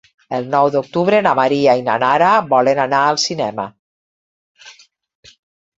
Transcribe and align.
El 0.35 0.47
nou 0.53 0.69
d'octubre 0.75 1.19
na 1.27 1.33
Maria 1.39 1.75
i 1.81 1.83
na 1.89 1.97
Nara 2.05 2.31
volen 2.55 2.83
anar 2.87 3.03
al 3.03 3.21
cinema. 3.27 3.71